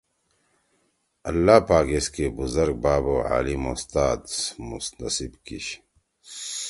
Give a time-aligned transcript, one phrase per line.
[1.29, 4.23] اللّٰہ پاک ایسکے بُزرگ باپ او عالم اُستاذ
[5.01, 5.75] نصیب کی شی